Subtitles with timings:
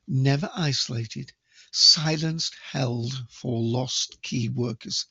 [0.08, 1.32] Never Isolated,
[1.72, 5.08] Silenced Held for Lost Key Workers.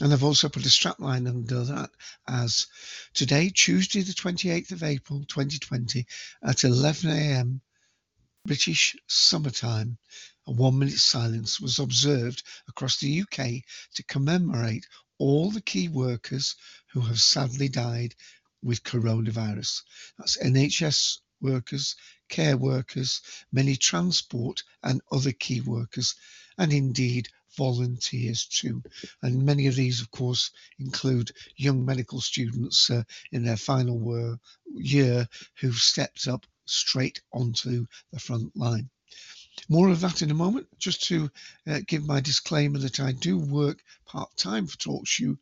[0.00, 1.90] And I've also put a strapline under that
[2.26, 2.66] as
[3.14, 6.06] today, Tuesday, the 28th of April 2020,
[6.42, 7.60] at 11 a.m.
[8.44, 9.98] British summertime,
[10.46, 13.62] a one minute silence was observed across the UK
[13.94, 14.86] to commemorate
[15.18, 16.54] all the key workers
[16.92, 18.14] who have sadly died
[18.62, 19.82] with coronavirus.
[20.16, 21.96] That's NHS workers,
[22.28, 23.20] care workers,
[23.52, 26.14] many transport and other key workers,
[26.56, 28.82] and indeed volunteers too.
[29.22, 34.38] And many of these, of course, include young medical students uh, in their final
[34.74, 35.28] year
[35.60, 38.90] who've stepped up straight onto the front line.
[39.68, 40.66] More of that in a moment.
[40.78, 41.30] Just to
[41.66, 45.36] uh, give my disclaimer that I do work part time for TalkShoe,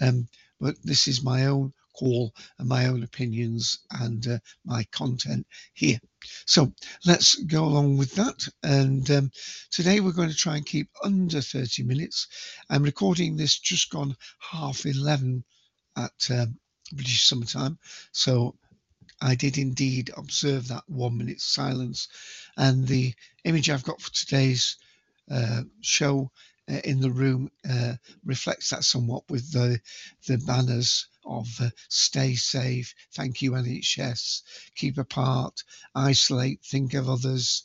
[0.00, 0.28] um,
[0.60, 5.98] but this is my own call and my own opinions and uh, my content here.
[6.46, 6.72] So
[7.04, 8.48] let's go along with that.
[8.62, 9.30] And um,
[9.70, 12.28] today we're going to try and keep under 30 minutes.
[12.68, 15.44] I'm recording this just gone half 11
[15.96, 16.58] at um,
[16.92, 17.78] British summertime.
[18.12, 18.56] So
[19.20, 22.08] I did indeed observe that one minute silence.
[22.56, 23.14] And the
[23.44, 24.76] image I've got for today's
[25.30, 26.30] uh, show
[26.70, 27.94] uh, in the room uh,
[28.24, 29.80] reflects that somewhat with the,
[30.26, 34.42] the banners of uh, stay safe, thank you NHS,
[34.74, 35.62] keep apart,
[35.94, 37.64] isolate, think of others.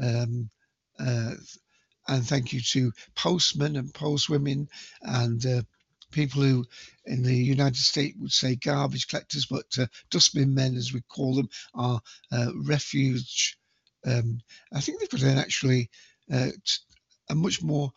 [0.00, 0.50] Um,
[0.98, 1.34] uh,
[2.08, 4.68] and thank you to postmen and postwomen
[5.02, 5.62] and uh,
[6.12, 6.64] people who
[7.04, 11.34] in the United States would say garbage collectors, but uh, dustbin men, as we call
[11.34, 12.00] them, are
[12.30, 13.58] uh, refuge.
[14.06, 14.40] Um,
[14.72, 15.90] I think they've got an actually
[16.32, 16.50] uh,
[17.28, 17.92] a much more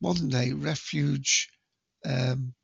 [0.00, 1.50] modern day refuge.
[2.04, 2.54] Um,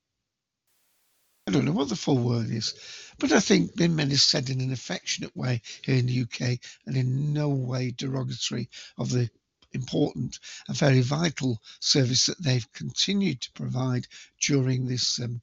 [1.46, 2.74] I don't know what the full word is,
[3.18, 6.58] but I think bin men is said in an affectionate way here in the UK
[6.86, 9.28] and in no way derogatory of the
[9.74, 14.06] important and very vital service that they've continued to provide
[14.40, 15.40] during this um,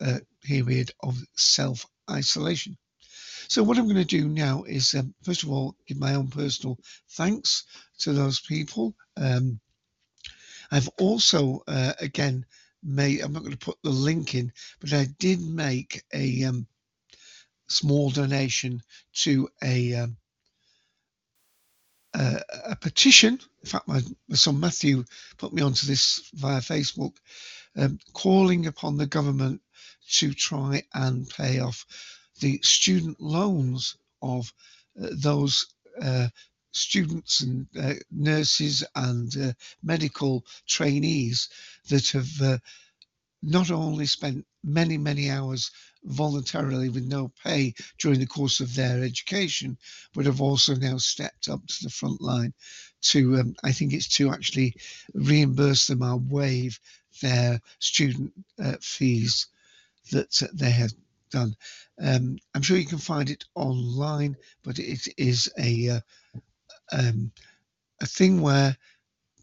[0.00, 2.76] uh, period of self isolation.
[3.48, 6.28] So, what I'm going to do now is, um, first of all, give my own
[6.28, 6.78] personal
[7.10, 7.64] thanks
[7.98, 8.94] to those people.
[9.16, 9.60] Um,
[10.70, 12.46] I've also, uh, again,
[12.82, 16.66] made, I'm not going to put the link in, but I did make a um,
[17.68, 18.82] small donation
[19.24, 20.08] to a
[22.14, 23.38] uh, a petition.
[23.62, 25.04] In fact, my, my, son Matthew
[25.38, 27.16] put me onto this via Facebook,
[27.76, 29.60] um, calling upon the government
[30.12, 31.86] to try and pay off
[32.40, 34.52] the student loans of
[35.00, 35.66] uh, those
[36.02, 36.28] uh,
[36.72, 41.48] students and uh, nurses and uh, medical trainees
[41.88, 42.58] that have uh,
[43.42, 45.70] not only spent many, many hours
[46.04, 49.76] voluntarily with no pay during the course of their education,
[50.14, 52.52] but have also now stepped up to the front line
[53.02, 54.74] to, um, I think it's to actually
[55.14, 56.78] reimburse them or waive
[57.22, 59.46] their student uh, fees
[60.12, 60.92] that they have
[61.30, 61.54] done.
[62.02, 66.00] Um, I'm sure you can find it online, but it is a uh,
[66.92, 67.32] um,
[68.00, 68.76] a thing where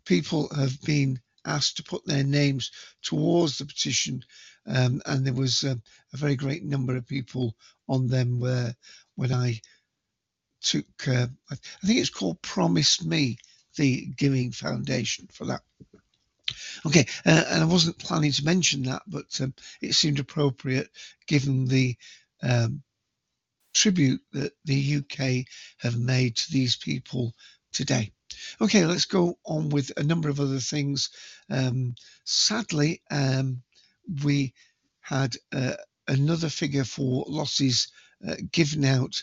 [0.05, 2.71] people have been asked to put their names
[3.01, 4.23] towards the petition,
[4.65, 5.81] um, and there was um,
[6.13, 7.55] a very great number of people
[7.87, 8.75] on them where
[9.15, 9.61] when I
[10.61, 11.55] took, uh, I
[11.85, 13.37] think it's called Promise Me,
[13.75, 15.61] the Giving Foundation for that.
[16.85, 20.89] Okay, uh, and I wasn't planning to mention that, but um, it seemed appropriate
[21.27, 21.95] given the
[22.41, 22.83] um,
[23.73, 25.45] tribute that the UK
[25.77, 27.33] have made to these people
[27.71, 28.11] today.
[28.59, 31.09] Okay, let's go on with a number of other things.
[31.49, 33.61] Um, sadly, um,
[34.23, 34.53] we
[35.01, 35.75] had uh,
[36.07, 37.89] another figure for losses
[38.27, 39.21] uh, given out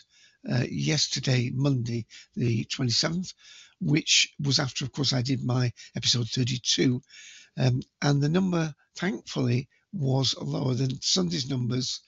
[0.51, 2.05] uh, yesterday, Monday,
[2.35, 3.33] the 27th,
[3.81, 7.01] which was after, of course, I did my episode 32.
[7.57, 12.01] Um, and the number, thankfully, was lower than Sunday's numbers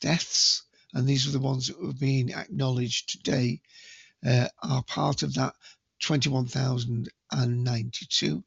[0.00, 0.62] deaths,
[0.94, 3.60] and these are the ones that have been acknowledged today,
[4.26, 5.52] uh, are part of that
[6.00, 8.42] 21,092.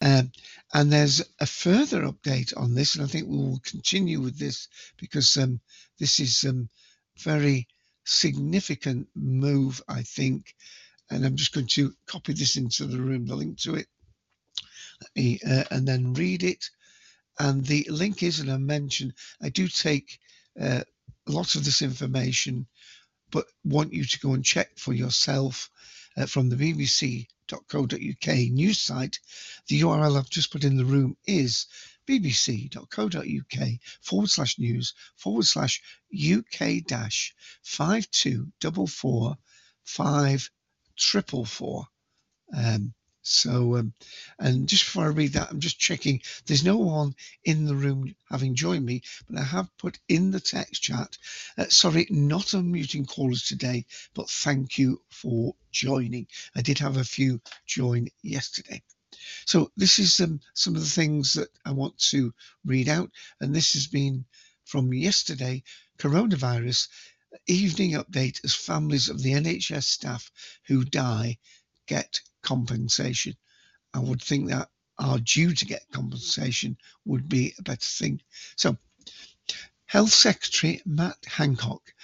[0.00, 0.32] Um,
[0.74, 4.68] and there's a further update on this, and I think we will continue with this
[4.96, 5.60] because um,
[5.98, 6.68] this is um,
[7.18, 7.68] very
[8.04, 10.56] significant move, I think.
[11.12, 13.86] And I'm just going to copy this into the room, the link to it,
[15.14, 16.70] me, uh, and then read it.
[17.38, 19.12] And the link is, and I mentioned,
[19.42, 20.18] I do take
[20.58, 20.84] uh,
[21.26, 22.66] lots of this information,
[23.30, 25.70] but want you to go and check for yourself
[26.16, 29.18] uh, from the bbc.co.uk news site.
[29.68, 31.66] The URL I've just put in the room is
[32.08, 33.68] bbc.co.uk
[34.00, 35.82] forward slash news forward slash
[36.14, 38.06] UK dash five
[39.84, 40.50] five
[40.96, 41.86] triple four.
[42.56, 43.94] Um, so, um,
[44.38, 46.22] and just before I read that, I'm just checking.
[46.46, 50.40] There's no one in the room having joined me, but I have put in the
[50.40, 51.16] text chat.
[51.56, 56.26] Uh, sorry, not unmuting callers today, but thank you for joining.
[56.56, 58.82] I did have a few join yesterday.
[59.46, 62.34] So this is um, some of the things that I want to
[62.64, 63.10] read out,
[63.40, 64.24] and this has been
[64.64, 65.62] from yesterday.
[65.98, 66.88] Coronavirus
[67.46, 70.30] evening update as families of the NHS staff
[70.66, 71.38] who die
[71.86, 73.36] get compensation.
[73.94, 78.20] I would think that are due to get compensation would be a better thing.
[78.56, 78.76] So,
[79.86, 81.94] Health Secretary Matt Hancock,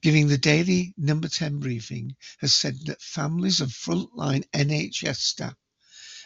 [0.00, 5.56] giving the daily number 10 briefing, has said that families of frontline NHS staff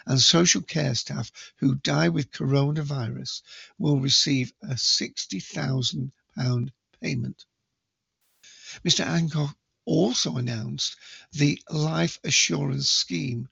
[0.06, 3.42] and social care staff who die with coronavirus
[3.78, 7.44] will receive a £60,000 payment.
[8.84, 9.04] Mr.
[9.04, 10.96] Hancock also announced
[11.32, 13.48] the life assurance scheme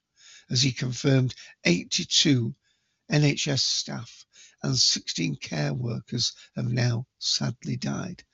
[0.51, 1.35] as he confirmed
[1.65, 2.55] 82
[3.11, 4.27] NHS staff
[4.63, 8.25] and 16 care workers have now sadly died.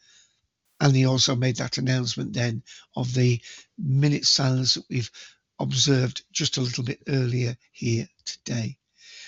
[0.80, 2.62] And he also made that announcement then
[2.96, 3.40] of the
[3.78, 5.10] minute silence that we've
[5.58, 8.78] observed just a little bit earlier here today.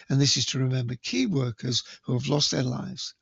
[0.09, 3.15] And this is to remember key workers who have lost their lives.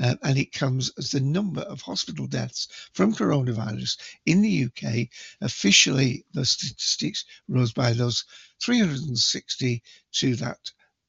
[0.00, 3.96] Uh, and it comes as the number of hospital deaths from coronavirus
[4.26, 5.08] in the UK.
[5.40, 8.24] Officially, the statistics rose by those
[8.60, 9.82] 360
[10.12, 10.58] to that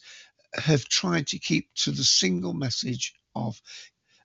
[0.53, 3.59] have tried to keep to the single message of,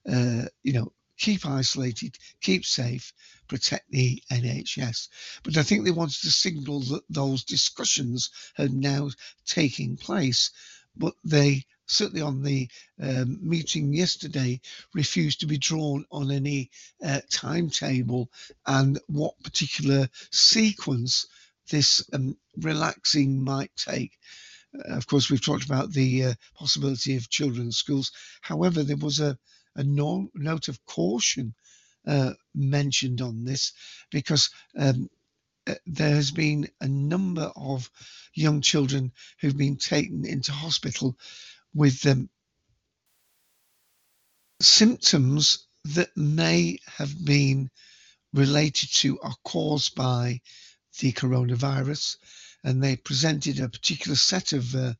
[0.07, 3.13] uh, you know, keep isolated, keep safe,
[3.47, 5.07] protect the NHS.
[5.43, 9.09] But I think they wanted to signal that those discussions are now
[9.45, 10.51] taking place,
[10.95, 12.67] but they certainly on the
[13.01, 14.59] um, meeting yesterday
[14.93, 16.69] refused to be drawn on any
[17.03, 18.29] uh, timetable
[18.65, 21.27] and what particular sequence
[21.69, 24.17] this um, relaxing might take.
[24.73, 28.11] Uh, of course, we've talked about the uh, possibility of children's schools.
[28.41, 29.37] However, there was a,
[29.75, 31.53] a no, note of caution
[32.07, 33.73] uh, mentioned on this
[34.11, 35.09] because um,
[35.67, 37.89] uh, there has been a number of
[38.33, 41.15] young children who've been taken into hospital
[41.73, 42.29] with um,
[44.61, 47.69] symptoms that may have been
[48.33, 50.39] related to or caused by
[50.99, 52.17] the coronavirus
[52.63, 54.93] and they presented a particular set of uh,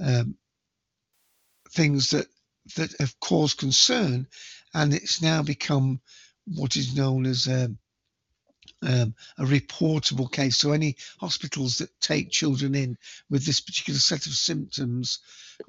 [0.00, 0.36] um,
[1.70, 2.26] things that
[2.76, 4.26] that have caused concern,
[4.74, 6.00] and it's now become
[6.46, 7.78] what is known as um,
[8.82, 10.56] um, a reportable case.
[10.56, 12.96] So any hospitals that take children in
[13.30, 15.18] with this particular set of symptoms,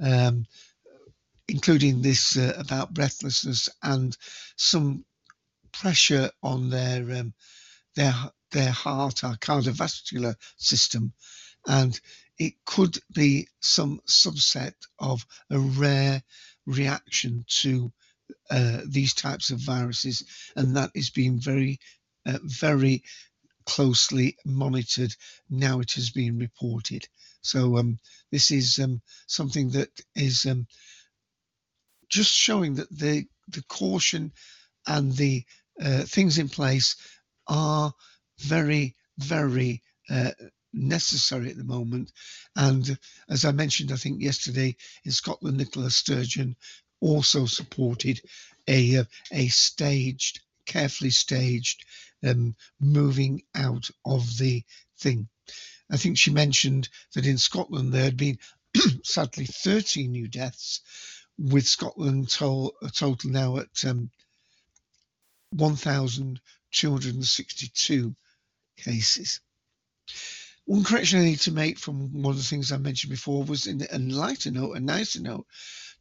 [0.01, 0.45] um,
[1.47, 4.15] including this uh, about breathlessness and
[4.55, 5.05] some
[5.71, 7.33] pressure on their um,
[7.95, 8.13] their
[8.51, 11.13] their heart, our cardiovascular system,
[11.67, 11.99] and
[12.37, 16.23] it could be some subset of a rare
[16.65, 17.91] reaction to
[18.49, 20.23] uh, these types of viruses,
[20.55, 21.79] and that is being very,
[22.25, 23.03] uh, very
[23.65, 25.15] closely monitored.
[25.49, 27.07] Now it has been reported.
[27.41, 27.99] So um,
[28.31, 30.67] this is um, something that is um,
[32.09, 34.31] just showing that the the caution
[34.85, 35.43] and the
[35.81, 36.95] uh, things in place
[37.47, 37.93] are
[38.39, 40.31] very, very uh,
[40.73, 42.11] necessary at the moment.
[42.55, 42.97] And
[43.29, 46.55] as I mentioned, I think yesterday in Scotland, Nicola Sturgeon
[47.01, 48.21] also supported
[48.67, 51.85] a uh, a staged, carefully staged
[52.25, 54.63] um, moving out of the
[54.97, 55.27] thing.
[55.91, 58.37] I think she mentioned that in Scotland there had been
[59.03, 60.81] sadly 13 new deaths,
[61.39, 64.09] with Scotland to- a total now at um,
[65.51, 68.15] 1,262
[68.77, 69.41] cases.
[70.65, 73.65] One correction I need to make from one of the things I mentioned before was
[73.65, 75.47] in a lighter note, a nicer note.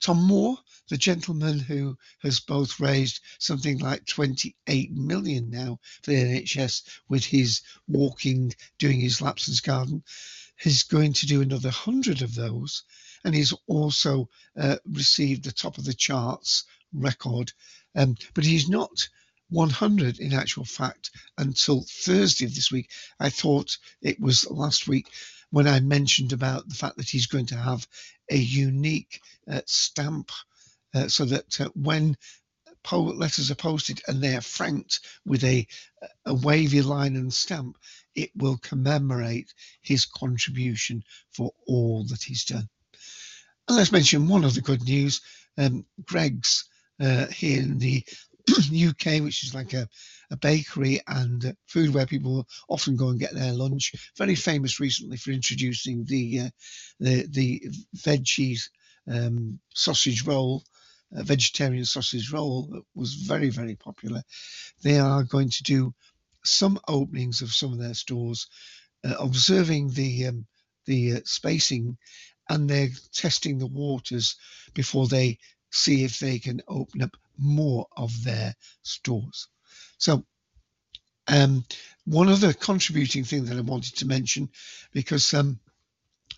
[0.00, 6.16] Tom Moore, the gentleman who has both raised something like 28 million now for the
[6.16, 10.02] NHS with his walking, doing his laps in his garden,
[10.64, 12.84] is going to do another 100 of those.
[13.24, 17.52] And he's also uh, received the top of the charts record.
[17.94, 19.08] Um, but he's not
[19.50, 22.90] 100 in actual fact until Thursday of this week.
[23.18, 25.08] I thought it was last week
[25.50, 27.86] when I mentioned about the fact that he's going to have
[28.30, 30.30] a unique uh, stamp
[30.94, 32.16] uh, so that uh, when
[32.92, 35.66] letters are posted and they are franked with a,
[36.24, 37.76] a wavy line and stamp,
[38.14, 39.52] it will commemorate
[39.82, 41.02] his contribution
[41.32, 42.68] for all that he's done.
[43.68, 45.20] And let's mention one of the good news.
[45.58, 46.64] Um, Greggs
[47.00, 48.04] uh, here in the
[48.48, 49.88] UK, which is like a,
[50.30, 53.92] a bakery and food where people often go and get their lunch.
[54.16, 56.50] Very famous recently for introducing the uh,
[57.00, 57.62] the the
[57.96, 58.58] veggie
[59.10, 60.62] um, sausage roll,
[61.12, 64.22] vegetarian sausage roll that was very very popular.
[64.82, 65.94] They are going to do
[66.44, 68.46] some openings of some of their stores,
[69.04, 70.46] uh, observing the um,
[70.86, 71.98] the uh, spacing,
[72.48, 74.36] and they're testing the waters
[74.74, 75.38] before they
[75.70, 79.48] see if they can open up more of their stores.
[79.98, 80.24] So,
[81.26, 81.64] um,
[82.04, 84.48] one other contributing thing that I wanted to mention,
[84.92, 85.60] because um,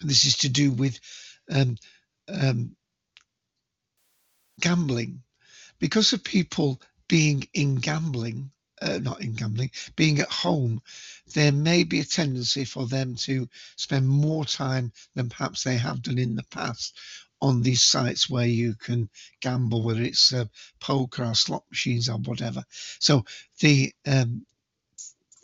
[0.01, 0.99] this is to do with
[1.51, 1.77] um,
[2.29, 2.77] um
[4.61, 5.23] gambling,
[5.79, 8.51] because of people being in gambling,
[8.83, 10.81] uh, not in gambling, being at home,
[11.35, 16.03] there may be a tendency for them to spend more time than perhaps they have
[16.03, 16.99] done in the past
[17.43, 19.09] on these sites where you can
[19.41, 20.45] gamble, whether it's uh,
[20.79, 22.63] poker or slot machines or whatever.
[22.99, 23.25] So
[23.61, 24.45] the um,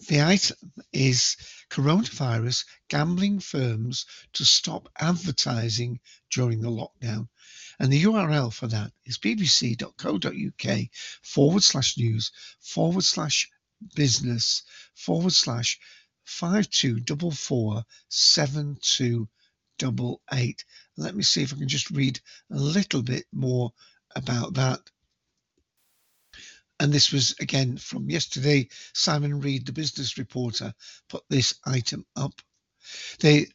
[0.08, 0.56] the item
[0.92, 1.36] is
[1.70, 4.04] coronavirus gambling firms
[4.34, 7.28] to stop advertising during the lockdown.
[7.78, 10.78] And the URL for that is bbc.co.uk
[11.22, 13.50] forward slash news forward slash
[13.94, 14.62] business
[14.94, 15.78] forward slash
[16.24, 20.64] 5244 7288.
[20.96, 22.18] Let me see if I can just read
[22.50, 23.72] a little bit more
[24.14, 24.80] about that.
[26.80, 28.68] And this was again from yesterday.
[28.92, 30.74] Simon Read, the business reporter,
[31.08, 32.34] put this item up.
[33.20, 33.48] The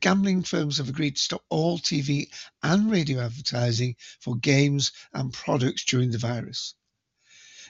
[0.00, 2.28] gambling firms have agreed to stop all TV
[2.62, 6.74] and radio advertising for games and products during the virus.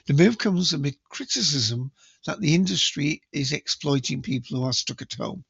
[0.05, 1.91] The move comes amid criticism
[2.25, 5.45] that the industry is exploiting people who are stuck at home.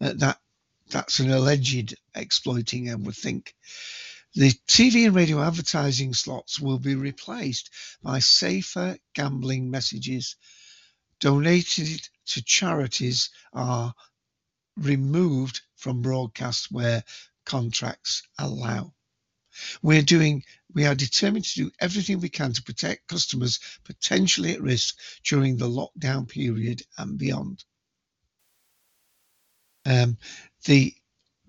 [0.00, 0.40] Uh, that
[0.88, 3.54] that's an alleged exploiting, I would think.
[4.34, 7.70] The TV and radio advertising slots will be replaced
[8.02, 10.36] by safer gambling messages.
[11.20, 13.94] Donated to charities are
[14.76, 17.04] removed from broadcasts where
[17.44, 18.94] contracts allow.
[19.82, 24.62] We're doing, we are determined to do everything we can to protect customers potentially at
[24.62, 27.64] risk during the lockdown period and beyond.
[29.84, 30.16] Um,
[30.64, 30.94] the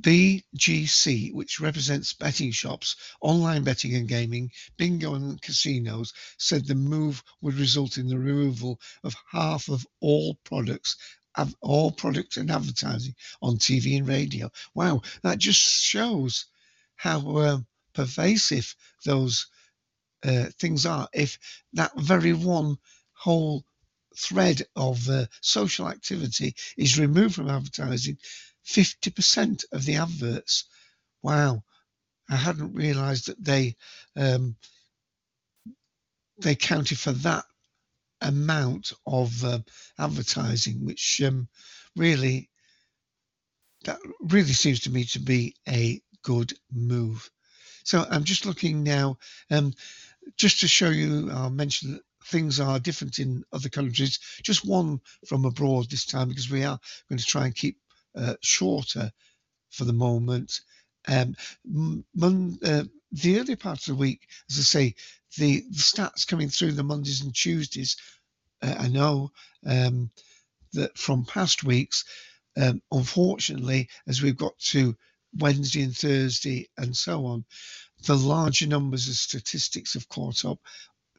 [0.02, 7.24] BGC, which represents betting shops, online betting and gaming, bingo and casinos, said the move
[7.40, 10.98] would result in the removal of half of all products
[11.62, 14.50] all products and advertising on TV and radio.
[14.76, 16.46] Wow, that just shows
[16.96, 18.76] how um, pervasive
[19.06, 19.48] those
[20.24, 21.08] uh, things are.
[21.14, 21.38] If
[21.74, 22.78] that very one
[23.14, 23.66] whole
[24.18, 28.18] thread of uh, social activity is removed from advertising,
[28.66, 30.66] 50% of the adverts.
[31.22, 31.64] Wow,
[32.30, 33.76] I hadn't realised that they
[34.16, 34.56] um,
[36.40, 37.46] they counted for that
[38.24, 39.60] amount of uh,
[40.00, 41.48] advertising, which um,
[41.96, 42.50] really
[43.86, 47.30] that really seems to me to be a good move.
[47.84, 49.18] So I'm just looking now,
[49.52, 49.74] um,
[50.38, 54.20] just to show you, I'll mention that things are different in other countries.
[54.42, 57.78] Just one from abroad this time because we are going to try and keep
[58.16, 59.12] uh, shorter
[59.70, 60.62] for the moment.
[61.08, 64.96] Um, mon- uh, the early part of the week, as I say,
[65.38, 67.98] the, the stats coming through the Mondays and Tuesdays,
[68.62, 69.32] uh, I know
[69.66, 70.10] um,
[70.74, 72.06] that from past weeks,
[72.58, 74.96] um, unfortunately, as we've got to
[75.38, 77.46] Wednesday and Thursday and so on,
[78.06, 80.60] the larger numbers of statistics have caught up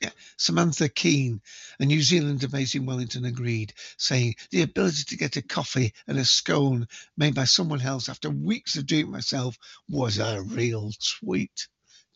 [0.00, 0.12] Yeah.
[0.38, 1.42] Samantha Keane,
[1.78, 6.16] a New Zealander based in Wellington, agreed, saying the ability to get a coffee and
[6.16, 9.58] a scone made by someone else after weeks of doing it myself
[9.90, 11.68] was a real tweet.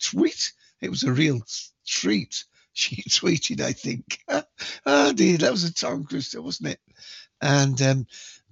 [0.02, 0.50] Tweet?
[0.80, 1.42] It was a real
[1.87, 2.44] treat.
[2.76, 4.18] She tweeted, I think.
[4.85, 6.80] oh dear, that was a tongue twister, wasn't it?
[7.40, 8.07] And um,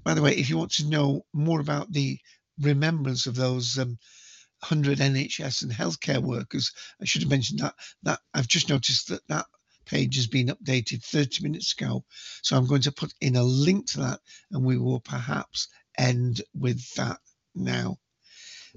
[0.05, 2.18] by the way, if you want to know more about the
[2.61, 3.99] remembrance of those um,
[4.68, 7.75] 100 NHS and healthcare workers, I should have mentioned that.
[8.03, 9.47] That I've just noticed that that
[9.85, 12.05] page has been updated 30 minutes ago.
[12.42, 15.68] So I'm going to put in a link to that, and we will perhaps
[15.99, 17.18] end with that
[17.55, 17.99] now.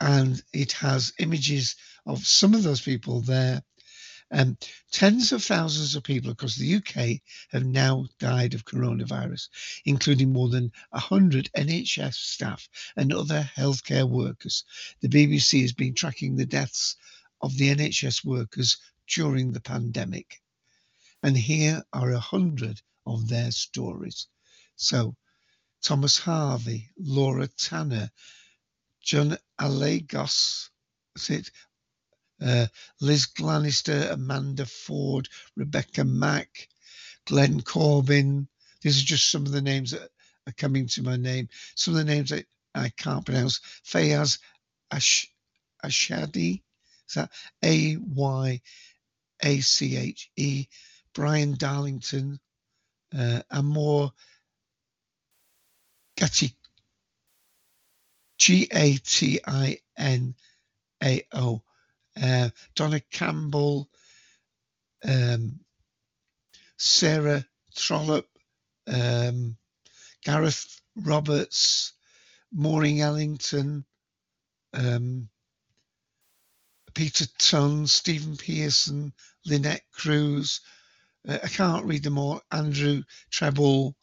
[0.00, 3.62] and it has images of some of those people there.
[4.30, 4.58] Um,
[4.92, 7.20] tens of thousands of people across the UK
[7.50, 9.48] have now died of coronavirus,
[9.84, 14.64] including more than 100 NHS staff and other healthcare workers.
[15.00, 16.96] The BBC has been tracking the deaths
[17.40, 20.40] of the NHS workers during the pandemic.
[21.22, 24.28] And here are a hundred of their stories.
[24.76, 25.16] So,
[25.82, 28.10] Thomas Harvey, Laura Tanner,
[29.02, 30.70] John Alagos,
[31.28, 31.50] it?
[32.40, 32.66] Uh,
[33.00, 36.68] Liz Glanister, Amanda Ford, Rebecca Mack,
[37.26, 38.48] Glenn Corbin.
[38.80, 40.08] These are just some of the names that
[40.46, 41.48] are coming to my name.
[41.74, 43.60] Some of the names that I can't pronounce.
[43.84, 44.38] Fayaz
[44.90, 45.26] Ash,
[45.84, 46.62] Ashadi,
[47.08, 47.30] is that
[47.64, 48.60] A Y
[49.42, 50.66] A C H E?
[51.14, 52.38] Brian Darlington,
[53.18, 54.12] uh, Amor
[56.18, 56.52] Gatti,
[58.38, 60.34] G A T I N
[61.02, 61.62] A O,
[62.20, 63.88] uh, Donna Campbell,
[65.04, 65.60] um,
[66.76, 68.28] Sarah Trollope,
[68.88, 69.56] um,
[70.24, 71.92] Gareth Roberts,
[72.52, 73.84] Maureen Ellington,
[74.74, 75.28] um,
[76.94, 79.12] Peter Tunn, Stephen Pearson,
[79.46, 80.62] Lynette Cruz.
[81.28, 82.42] Uh, I can't read them all.
[82.50, 83.94] Andrew Treble,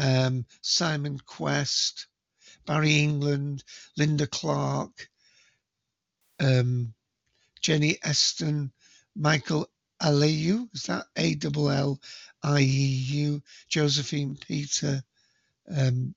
[0.00, 2.06] um, Simon Quest,
[2.66, 3.62] Barry England,
[3.96, 5.08] Linda Clark,
[6.40, 6.94] um,
[7.60, 8.72] Jenny Eston,
[9.14, 9.68] Michael
[10.02, 12.00] Allieu, is that A L L
[12.42, 15.02] I E U, Josephine Peter.
[15.68, 16.14] Um,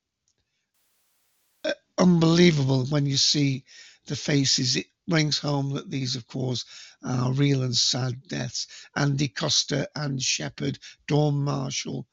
[1.65, 3.65] uh, unbelievable when you see
[4.07, 4.77] the faces.
[4.77, 6.63] It brings home that these, of course,
[7.03, 8.67] are real and sad deaths.
[8.95, 12.07] Andy Costa, Anne Shepherd, Dawn Marshall,